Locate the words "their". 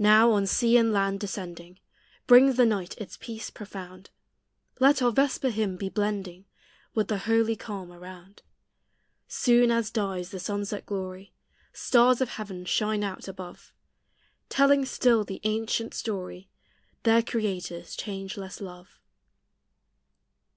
17.04-17.22